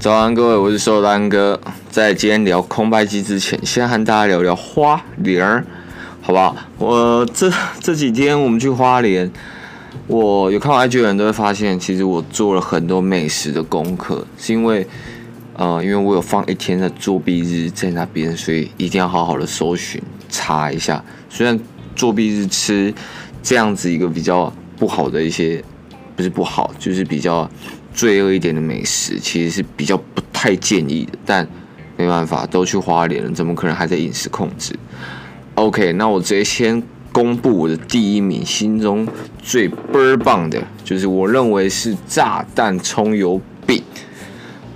[0.00, 1.60] 早安，各位，我是瘦丹哥。
[1.90, 5.62] 在今天聊空拍机之前，先和大家聊聊花莲，
[6.22, 6.56] 好不好？
[6.78, 9.30] 我这这几天我们去花莲，
[10.06, 14.86] 我有看到 IG 的人都会发现，其实我做了很多美食的功课，是因为
[15.58, 21.04] 呃，因为我有放一天的作弊日在那边，所以一定要好好的搜寻查一下。
[21.28, 21.60] 虽然
[21.94, 22.94] 作弊日吃
[23.42, 25.62] 这样子一个比较不好的一些，
[26.16, 27.46] 不是不好，就是比较。
[27.92, 31.46] 罪恶一点的美食其实是比较不太建议的，但
[31.96, 34.74] 没办法，都去花莲了，怎么可能还在饮食控制
[35.54, 39.06] ？OK，那我直接先公布我的第一名，心中
[39.42, 43.82] 最倍儿棒的，就是我认为是炸弹葱油饼。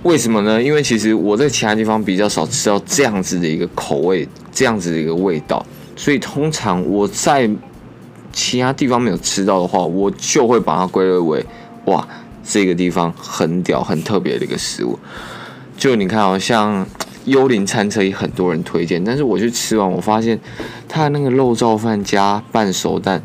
[0.03, 0.61] 为什么呢？
[0.61, 7.49] 因为其实我在其他地方比较少吃到这样子的一个口味，这样子的一个味道，所以通常我在
[8.31, 11.43] 其他地方没有吃到的话，我就会把它归类为
[11.85, 12.07] 哇。
[12.47, 14.99] 这个地方很屌，很特别的一个食物。
[15.77, 16.87] 就你看，好像
[17.25, 20.39] 幽灵餐车也很多人推荐，但是我去吃完，我发现
[20.87, 23.21] 它的那个肉燥饭加半熟蛋，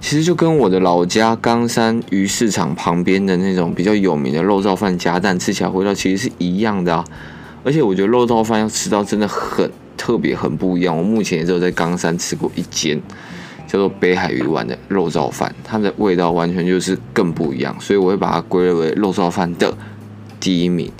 [0.00, 7.04] 其实就跟我的老家冈山鱼市场旁边的那种比较有名的肉燥饭加蛋，吃起来味道其实是一样的啊。
[7.62, 10.96] 而且我觉得肉燥饭要吃到真的很特别，很不一样。
[10.96, 13.00] 我目前也只有在冈山吃过一间。
[13.72, 19.74] 叫做北海鱼丸的肉燥饭，它的味道完全就是更不一样，所以我会把它归类为肉燥饭的
[20.38, 20.92] 第一名，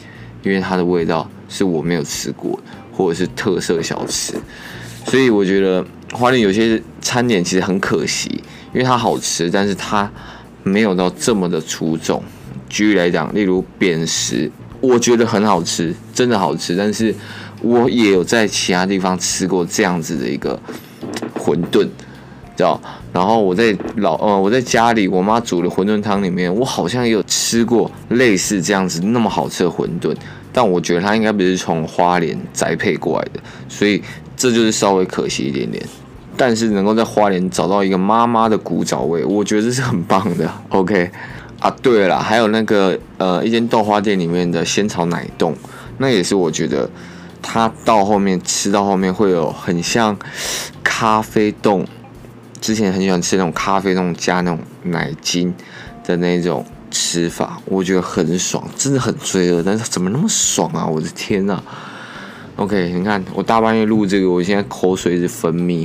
[0.42, 2.58] 因为它的味道是我没有吃过
[2.90, 4.32] 或者是特色小吃，
[5.04, 8.42] 所以我觉得花莲有些餐点其实很可惜，
[8.72, 10.10] 因为它好吃，但是它
[10.62, 12.22] 没有到这么的出众。
[12.70, 17.14] 举例来讲，例如扁食，我觉得很好吃，真的好吃，但是
[17.60, 20.58] 我也有在其他地方吃过这样子的一个
[21.36, 21.86] 馄饨。
[22.56, 22.80] 知道，
[23.12, 30.14] 然后我在老呃我在家里，我妈煮的馄饨汤里面，我好像也有吃过类似这样子那么好吃的馄饨，
[30.52, 34.02] 但我觉得它应该不是从花莲宅配过来的，所以
[34.36, 35.82] 这就是稍微可惜一点点。
[36.36, 40.50] 但是能够在花莲找到一个妈妈的古早味，我觉得这是很棒的。
[40.70, 41.10] OK
[41.58, 45.54] 啊，对了，还有那个呃一间豆花店里面的仙草奶冻，
[45.98, 46.90] 那也是我觉得
[47.40, 50.16] 它到后面吃到后面会有很像
[50.82, 51.86] 咖啡冻。
[52.62, 55.52] 之前很喜欢吃那种咖啡那种加那种奶精
[56.04, 60.86] 的那种吃法，我觉得很爽，真的很罪恶，但是怎么那么爽啊！
[60.86, 61.60] 我的天呐
[62.54, 65.84] ！OK，你看我大半夜录这个，我现在口水是分泌，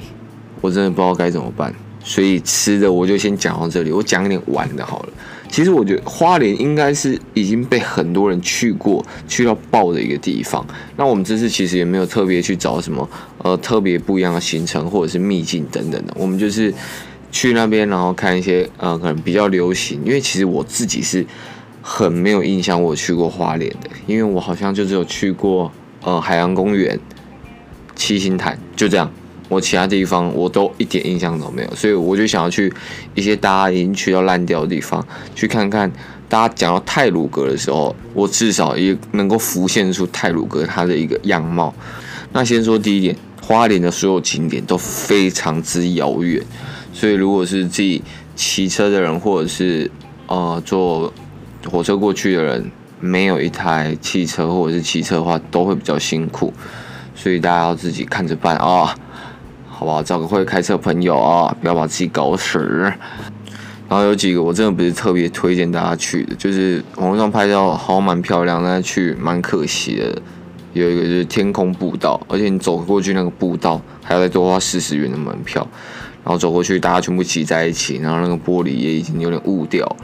[0.61, 1.73] 我真的不知道该怎么办。
[2.03, 5.09] 所以吃的我就先讲到这里，我讲一点玩的好了。
[5.49, 10.65] 其实我觉得花莲应该是已经被很多人去过、去到爆的一个地方。
[10.95, 13.09] 那我们这次其实也没有特别去找什么
[13.39, 16.73] 呃特别不一样的行程或者是秘境等等的，我们就是
[17.31, 19.99] 去那边然后看一些呃可能比较流行。
[20.05, 21.25] 因为其实我自己是
[21.81, 25.71] 很没有印象我去过花莲的，因为我好像就只有去过
[26.01, 26.99] 呃海洋公园、
[27.95, 29.11] 七星潭，就这样。
[29.49, 32.73] 我其他地方我都一点印象都没有，所以我就想要去
[33.15, 35.91] 一些大家已经去到烂掉的地方，去看看。
[36.29, 41.73] 大家讲到泰鲁阁的时候，我至少也能够浮现出泰鲁阁它的一个样貌。
[42.33, 46.43] 那先说第一点，花莲的所有景点都非常之遥远，
[46.91, 48.03] 所以如果是自己
[48.35, 49.89] 骑车的人，或者是
[50.27, 51.13] 呃坐
[51.71, 52.69] 火车过去的人，
[52.99, 56.53] 没有一台汽车或者是骑车的话，都会比较辛苦，
[57.15, 58.93] 所以大家要自己看着办啊。
[59.77, 60.01] 好不好？
[60.01, 62.57] 找个会开车朋友啊，不要把自己搞死。
[63.87, 70.19] 然后有几个我真的不是特别推荐大家去的，就是网络上拍照好蛮漂亮，但是去蛮可惜的。
[70.73, 75.65] 有一个就是天空步道，而且你走过去那个步道还要再多花四十元的门票，
[76.23, 79.95] 然后走过去大家全部挤在一起，然后那个玻璃也已经有点雾掉。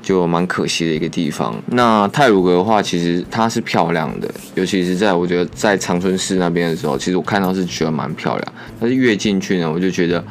[0.00, 1.54] 就蛮可惜的一个地方。
[1.66, 8.52] 那泰鲁阁的话，其实它是漂亮的，尤其是在我觉得在长春市那边的时候，其实我看到是觉得蛮漂亮。
[8.80, 10.24] 但是越进去呢，我就觉得，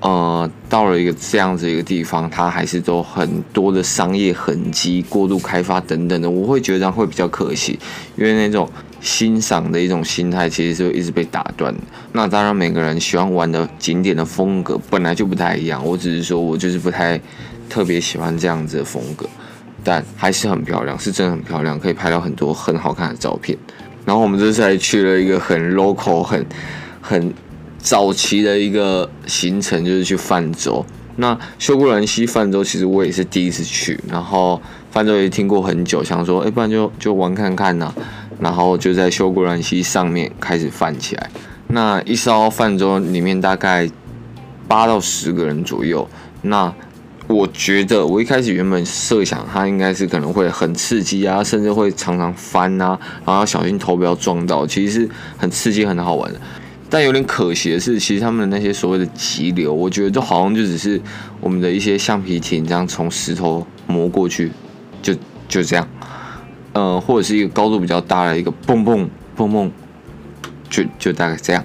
[0.00, 7.78] 呃，到了一个这样子一个地方，它还是都很多的商业痕迹、过度开发等等的，我会觉得这样会比较可惜，
[8.16, 8.66] 因为那种
[9.00, 11.80] 欣赏的一种心态其实是一直被打断的。
[12.12, 17.20] 那当然，每个人喜欢玩的景点的风格本来就不太一样，我只是说我就是不太。
[17.70, 19.26] 特别喜欢这样子的风格，
[19.82, 23.56] 但还是很漂亮，是真的很漂亮，可以拍到很多很好看的照片。
[24.04, 26.44] 然后我们这次还去了一个很 local、很
[27.00, 27.32] 很
[27.78, 30.84] 早期的一个行程，就是去泛舟。
[31.16, 37.94] 那修姑兰溪泛舟其实我也是第一次去，然后泛舟也听过很久，想说，哎，不然就就玩看看呢、
[38.40, 41.30] 然后就在修姑兰溪上面开始泛起来。
[41.68, 43.88] 那一艘泛舟里面大概
[44.66, 46.08] 八到十个人左右，
[46.42, 46.74] 那。
[47.30, 56.40] 我觉得我一开始原本设想它应该是可能会很刺激啊，甚至会常常翻啊，然后要小心头不要撞到，其实是很刺激很好玩的。
[56.88, 61.00] 但有点可惜的是，其实他们的那些所谓的急流，我觉得都好像就只是
[61.40, 64.50] 我们的一些橡皮艇这样从石头磨过去，
[65.00, 65.14] 就
[65.48, 65.88] 就这样，
[66.72, 69.70] 呃，或者是一个高度比较大的一个蹦蹦蹦蹦，
[70.68, 71.64] 就就大概这样。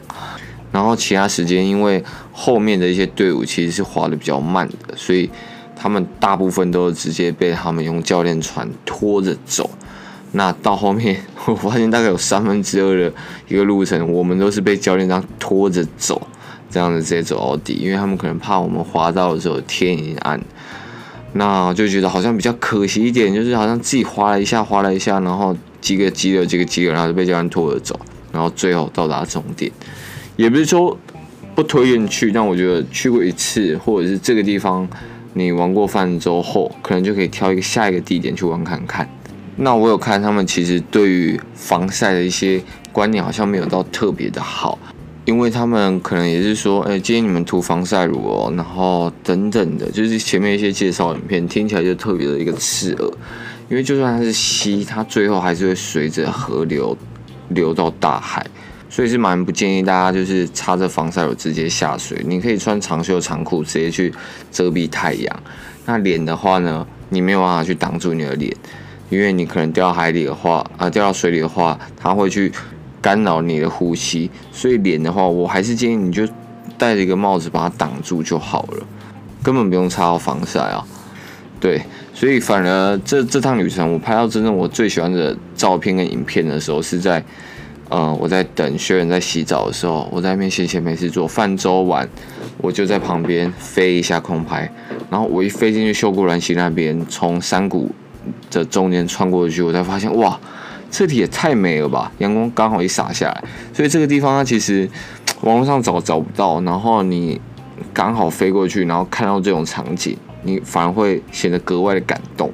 [0.71, 5.27] 然后其他时间，因为后面的一些队伍其实是滑得比较慢的，所以
[5.85, 9.69] 他们大部分都是直接被他们用教练船拖着走。
[10.31, 11.15] 那到后面，
[11.45, 13.13] 我发现大概有三分之二的
[13.47, 16.27] 一个路程，我们都是被教练这样拖着走，
[16.71, 20.41] 这样子直接走到底，因为他们可能怕我们滑到的时候天已经暗。
[21.33, 27.99] 那就觉得好像比较可惜一点，就是好像自己滑了一下，滑了一下，然后几个急流，几个急流，然后就被教练拖着走，
[28.31, 29.71] 然后最后到达终点。
[30.35, 30.97] 也不是说
[31.53, 34.89] 不推荐去，但我觉得去过一次，或者是这个地方
[35.37, 39.07] 你玩过泛舟后，可能就可以挑一个下一个地点去玩看看。
[39.57, 42.61] 那我有看他们其实对于防晒的一些
[42.93, 44.79] 观念好像没有到特别的好，
[45.25, 53.11] 因为他们可能也是说，哎，今天你们涂防晒乳哦，然后等等的，就是前面一些介绍影片听起来就特别的一个刺耳，
[53.69, 56.97] 因为就算它是吸，它最后还是会随着河流
[57.49, 58.45] 流到大海。
[58.95, 64.09] 所以是蛮不建议大家就是擦着防晒乳直接下水，你可以穿长袖长裤直接去
[64.53, 65.43] 遮蔽太阳。
[65.85, 68.55] 那脸的话呢，你没有办法去挡住你的脸，
[69.09, 72.49] 因为你可能掉到海里的话，啊、掉到水里的话，它会去
[73.01, 74.31] 干扰你的呼吸。
[74.53, 76.25] 所以脸的话，我还是建议你就
[76.77, 78.87] 戴着一个帽子把它挡住就好了，
[79.43, 80.81] 根本不用擦到防晒啊。
[81.59, 81.81] 对，
[82.13, 87.21] 所以反而这这趟旅程，我拍到真正我最喜欢的照片跟影片的时候是在。
[87.89, 92.07] 嗯，我在等学员在洗澡的时候，我在那边闲闲没事做，泛舟完，
[92.57, 94.69] 我就在旁边飞一下空拍，
[95.09, 97.91] 然后我一飞进去秀姑峦溪那边，从山谷
[98.49, 100.39] 的中间穿过去，我才发现哇，
[100.89, 102.11] 这里也太美了吧！
[102.17, 104.89] 阳光刚好一洒下来，所以这个地方它其实
[105.41, 107.39] 网络上找找不到，然后你
[107.93, 112.51] 刚好飞过去，然后看到这种场景，你反而会显得格外的感动。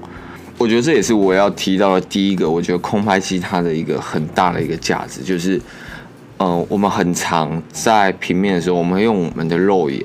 [0.62, 2.48] 我觉得这也是我要提到的第一个。
[2.48, 5.60] 我觉得空拍机它的一个很大的一个价值，就是，
[6.38, 10.00] 嗯，我们很常在平面的时候，我们用我们的肉眼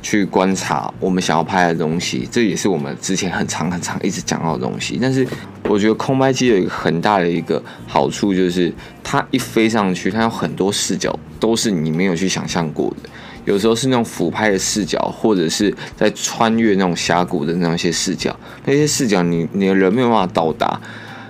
[0.00, 4.98] 去观察我们想要拍的东西，这也是我们之前很长很长一直讲到的东西。
[4.98, 5.28] 但是，
[5.64, 8.72] 我觉得空拍机有一个很大的一个好处，就是
[9.04, 13.10] 它一飞上去，它有很多视角都是你没有去想象过的。
[13.48, 20.78] 有时候是那种俯拍的视角，或者是在穿越那种峡谷的那些视角，那些视角你你的人没有办法到达，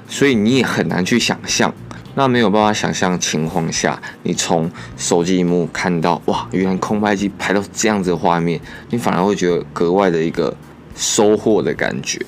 [0.09, 1.73] 所以你也很难去想象。
[2.17, 8.61] 那没有办法想象情况下，你从手机荧幕看到哇，原来空拍机拍到这样子的画面，
[8.91, 10.53] 你反而会觉得格外的一个
[10.97, 12.21] 收获的感觉。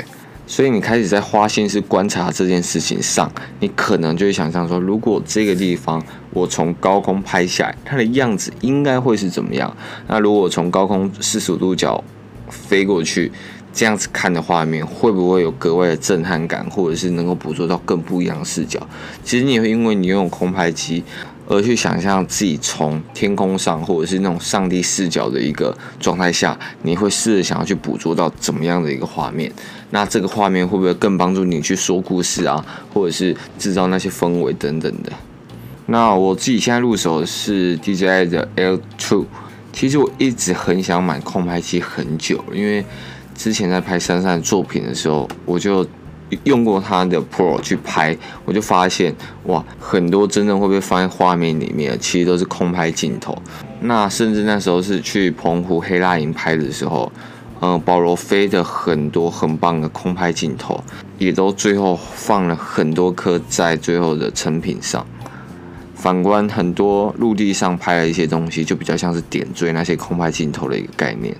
[0.50, 3.30] 所以你开始在花心思观察这件事情上，
[3.60, 6.02] 你可能就会想象说，如果这个地方
[6.32, 9.76] 我从高空拍下来，它的样子应该会是怎么样？
[10.08, 12.02] 那如果从高空四十五度角
[12.48, 13.30] 飞过去，
[13.72, 18.84] 这样子看的画面，会不会有格外的震撼感，或者是能够捕捉到更不一样的视角？
[19.22, 21.04] 其实你会因为你拥有空拍机。
[21.50, 29.52] 而去想象自己从天空上，或者是那种上帝视角的一个状态下，你会试着想要去捕捉到怎么样的一个画面？
[29.90, 32.64] 那这个画面会不会更帮助你去说故事啊，
[32.94, 35.12] 或者是制造那些氛围等等的？
[35.86, 39.24] 那我自己现在入手的是 DJI 的 Air2，
[39.72, 42.84] 其实我一直很想买空拍机很久，因为
[43.34, 45.84] 之前在拍珊珊作品的时候，我就。
[46.44, 53.36] 用过它的 Pro 去拍，我就发现哇，很多真正会被放在画面里面，其实都是空拍镜头。
[53.80, 57.10] 那甚至那时候是去澎湖黑蜡营拍的时候，
[57.60, 60.82] 嗯、保罗飞的很多很棒的空拍镜头，
[61.18, 65.06] 也都最后放了很多颗在最后的成品上。
[65.94, 71.36] 反观很多陆地上拍的一些东西，就比较像是点缀那些空拍镜头的一个概念。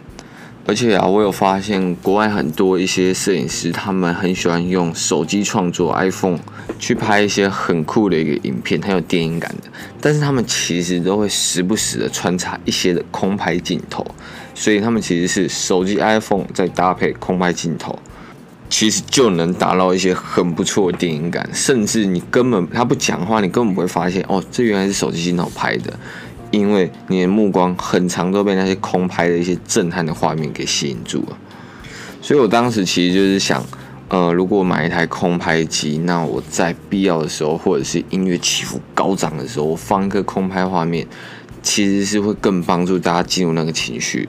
[0.66, 6.38] 而且啊，我有发现国外很多一些摄影师，他们很喜欢用手机创作 iPhone
[6.78, 9.70] 去拍一些很酷的一个影片，很有电影感的。
[10.00, 14.06] 但是他们其实都会时不时的穿插一些的空拍镜头，
[14.54, 17.98] 所以他们其实是手机 iPhone 再搭配空拍镜头，
[18.68, 21.48] 其实就能达到一些很不错的电影感。
[21.52, 25.98] 甚至你根本他不讲话，你根本不会发现哦，这原来是手机镜头拍的。
[26.50, 31.38] 因为你的目光很长都被那些空拍的一些震撼的画面给吸引住了，
[32.20, 33.64] 所以我当时其实就是想，
[34.08, 41.06] 呃，如果买一台空拍机，那我在必要的时候，或者是音乐起伏高涨的时候，我放一个空拍画面，
[41.62, 44.28] 其实是会更帮助大家进入那个情绪。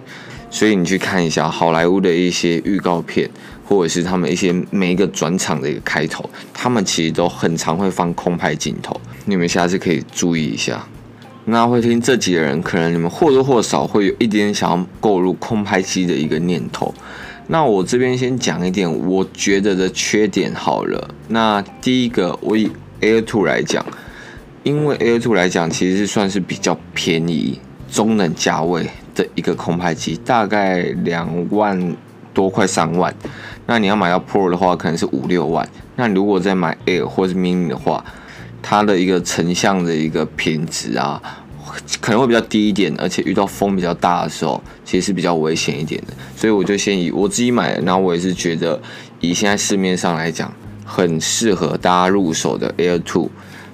[0.50, 3.30] 所以你去看一下好莱坞的一些预告片，
[3.66, 10.86] 或者是他们一些每一个转场的一个开头，他们其实都很常会放空拍镜头，你们下次可以注意一下。
[11.46, 16.94] 那会听这集的人，可能你们或多或少会有一点想要购入空拍机的一个念头。
[17.48, 21.10] 那我这边先讲一点我觉得的缺点好了。
[21.28, 22.72] 那第一个，我以
[23.02, 23.86] Air Two 来讲，
[24.64, 31.98] 因为 Air Two 来讲其实算是比较便宜、中等价位的一个空拍机，大概两万
[32.34, 33.14] 多块三万。
[33.66, 35.68] 那你要买到 Pro 的话，可能是五六万。
[35.96, 38.06] 那如果再买 Air 或是 Mini 的话，
[38.62, 41.22] 它的一个成像的一个品质啊，
[42.00, 46.14] 可能会比较低一点，而且遇到风比较大的时候，其实是比较危险一点的。
[46.36, 48.82] 所以我就先以我自己买的，然后我也是觉得
[49.20, 50.54] 以现在市面上来讲，
[50.86, 53.30] 很适合大家入手的 Air Two。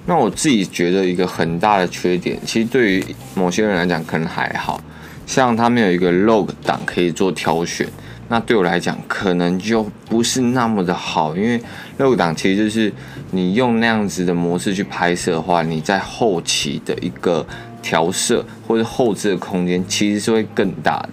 [0.06, 4.82] 那我自己觉得一个很大的缺点，其实对于某些人来讲可能还好，
[5.26, 7.86] 像它没有一个 log 档可以做挑选。
[8.30, 11.62] 那对我来讲，可能就不是那么的好，因为
[11.98, 12.92] log 档其实就是
[13.32, 17.48] 你用那样子的模式去拍摄的话，你在后期的一个
[17.82, 21.10] 调色或者后置的空间其实是会更大的。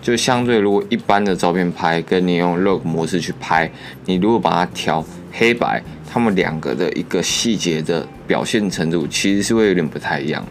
[0.00, 3.70] 就相对如果一般的照片拍，跟你用 log 模式去拍，
[4.06, 10.42] 你如果把它调黑白，他们两个的一个细节的表现程度其实是会有点不太一样。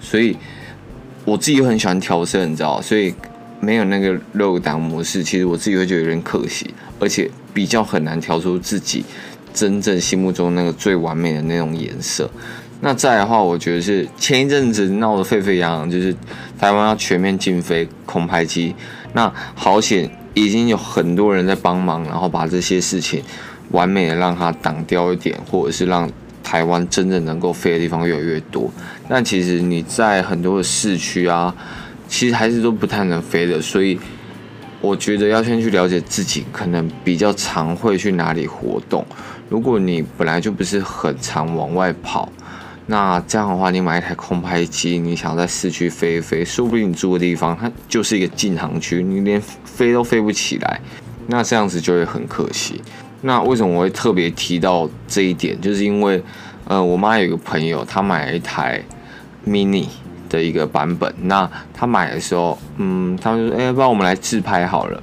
[0.00, 0.34] 所以
[1.26, 3.14] 我自己很喜欢调色，你知道，所以。
[3.60, 9.04] 没有那个 log 档模式，其实我自己会觉得有点可惜，而且比较很难调出自己
[9.52, 12.30] 真正心目中那个最完美的那种颜色。
[12.80, 16.14] 那再的话，我觉得是前一阵子闹得沸沸扬扬，就是
[16.58, 18.74] 台湾要全面禁飞空拍机。
[19.14, 23.20] 那好险，已经有很多人在帮忙，然后把这些事情
[23.72, 26.08] 完美的让它挡掉一点，或者是让
[26.44, 28.70] 台湾真正能够飞的地方越来越多。
[29.08, 31.52] 但其实你在很多的市区啊。
[32.08, 33.96] 其实还是都不太能飞的，所以
[34.80, 39.06] 我觉得要先去了解自己可能比较常会去哪里活动。
[39.48, 42.30] 如果你本来就不是很常往外跑，
[42.86, 50.80] 那这样的话，你买一台空拍机，你想在市区飞一飞，说不定你住的地方它就是一个禁航区，你连飞都飞不起来，
[51.26, 52.80] 那这样子就会很可惜。
[53.20, 55.60] 那为什么我会特别提到这一点？
[55.60, 56.22] 就是因为，
[56.64, 58.82] 呃，我妈有一个朋友，她买了一台
[59.46, 59.86] mini。
[60.28, 65.02] 的一个版本，那他买的时候，嗯，他们说，哎，不然我们来自拍好了。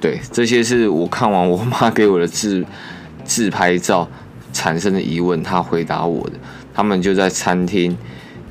[0.00, 2.64] 对，这些是我看完我妈给我的自
[3.24, 4.08] 自拍照
[4.52, 6.32] 产生的疑问，他回答我的。
[6.74, 7.96] 他们就在餐厅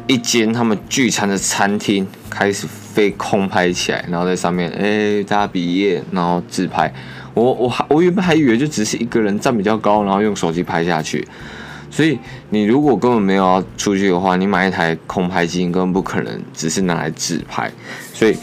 [0.07, 6.93] 一间他们聚餐的餐厅开始飞空拍起来，然后在上面，哎，大家毕业，然后自拍。
[7.33, 11.27] 我我还我原本还以为就只是一个人站比较高，然后用手机拍下去。
[11.91, 12.17] 所以
[12.50, 17.69] 你如果根本没有要出去的话，你买一台空拍机根本不可能只是拿来自拍。
[18.13, 18.38] 所以，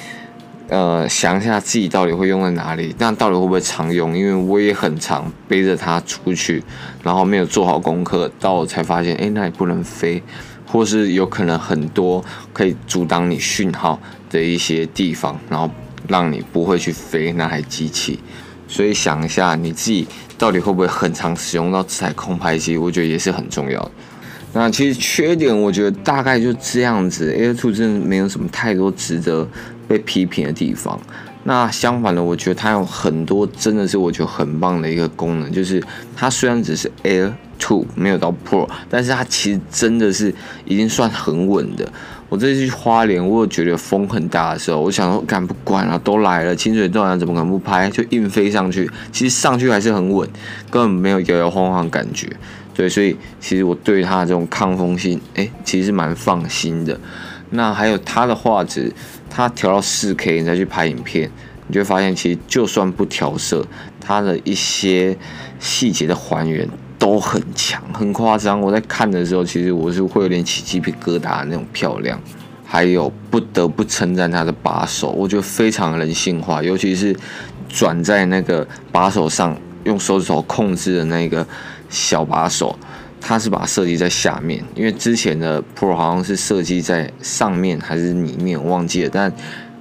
[0.69, 4.15] 呃，想一下自己到底会用在哪里，那到底会不会常用？
[4.15, 6.63] 因为我也很常背着它出去，
[7.03, 10.23] 然后没有做好功课，到才发现，哎，那里不能飞，
[10.67, 15.71] 或是有可能很多可以阻挡你讯号的一些地方，然后
[16.07, 18.21] 让你不会去飞那台机器。
[18.69, 20.07] 所以想一下你自己。
[20.39, 22.79] 到底会不会很常使用到这台空拍机？
[22.79, 23.91] 我觉得也是很重要的。
[24.55, 27.35] 那其实缺点，我觉得大概就这样子。
[27.35, 29.47] Air Two 真的没有什么太多值得
[29.87, 30.99] 被批评的地方。
[31.45, 35.83] 那相反的，我觉得它有很多真的是我觉得很棒的一个功能，就是
[36.17, 40.35] 它虽然只是 Air Two 没有到 Pro，但是它其实真的是
[40.65, 41.91] 已经算很稳的。
[42.29, 47.89] 我这次去花莲，我觉得风很大的时候，我想说，敢不管了，都来了，清水断了，怎么可能不拍？
[47.89, 50.29] 就硬飞上去，其实上去还是很稳，
[50.71, 52.29] 根本没有摇摇晃晃感觉。
[52.75, 57.01] 对，所以其实我对它这种抗风性，哎，其实是蛮放心的。
[57.51, 58.93] 那还有它的画质，
[59.31, 61.31] 它调到四 K，你再去拍影片，
[61.67, 63.67] 你就会发现，其实就算不调色，
[64.01, 65.17] 它的一些
[65.59, 66.69] 细节的还原。
[66.99, 68.61] 都很强，很夸张。
[68.61, 72.21] 我在看的时候，其实我是会有点起鸡皮疙瘩的那种漂亮。
[72.71, 77.17] 还有不得不称赞它的把手，我觉得非常人性化，尤其是
[77.67, 81.47] 转在那个把手上，用手指头控制的那个
[81.89, 82.79] 小把手，
[83.23, 84.63] 它是把它设计在下面。
[84.75, 89.11] 因为之前的 Pro 好像是设计在上面还是里面，我忘记了。
[89.11, 89.33] 但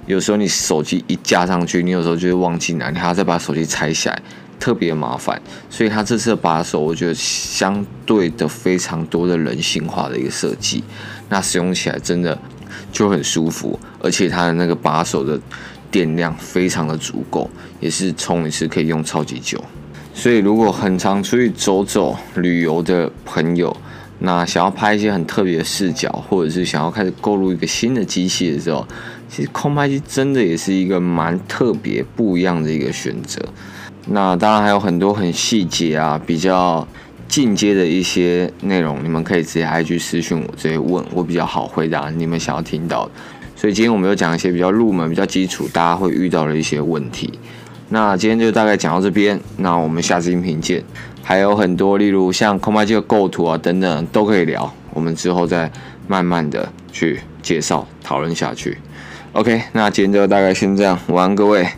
[0.06, 4.22] 有时候你手机一架上去，你有时候就会忘记拿，你还要再把手机拆下来。
[4.58, 10.82] 特别麻烦，所以它这次的把手，我觉得相对的非常多的人性化的一个设计，
[11.28, 12.36] 那使用起来真的
[12.90, 15.40] 就很舒服，而且它的那个把手的
[15.90, 17.48] 电量非常的足够，
[17.80, 19.62] 也是充一次可以用超级久。
[20.12, 23.76] 所以如果很常出去走走旅游的朋友，
[24.18, 28.84] 那想要拍一些很特别的视角，或者是想要开始购入一个新的机器的时候，
[29.30, 33.40] 其实空拍机真的也是一个蛮特别不一样的一个选择。
[34.10, 36.86] 那当然还有很多很细节啊，比较
[37.28, 43.10] 进阶的一些内容，你们可以直接 IG 私讯我，直接问我比较好回答你们想要听到的。
[43.54, 47.38] 所以今天我们就讲一些比较入门、比较基础，大家会遇到的一些问题。
[47.90, 50.82] 那今天就大概讲到这边，那我们下次音频见。
[51.22, 55.70] 还有很多，例如像空拍机的构图啊等等都可以聊，我们之后再
[56.06, 58.78] 慢慢的去介绍讨论下去。
[59.32, 61.68] OK，那今天就大概先这样，晚安各位，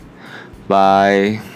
[0.67, 1.50] 拜。